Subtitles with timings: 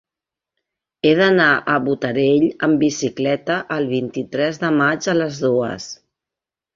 [1.07, 5.87] He d'anar a Botarell amb bicicleta el vint-i-tres de maig a les dues.